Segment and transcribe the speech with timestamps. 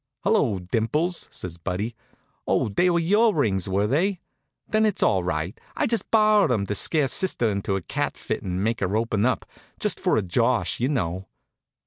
[0.21, 1.93] "Hello, Dimples!" says Buddy.
[2.47, 4.19] "Oh, they were your rings, were they?
[4.67, 5.55] Then it's all right.
[5.75, 9.27] I just borrowed 'em to scare sister into a cat fit and make her open
[9.27, 9.45] up
[9.79, 11.27] just for a josh, you know."